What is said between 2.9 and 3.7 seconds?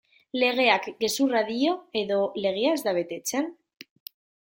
betetzen?